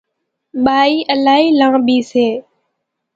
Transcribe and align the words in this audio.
ٻائِي 0.63 0.95
الائِي 1.13 1.45
لانٻِي 1.59 1.99
سي۔ 2.11 2.27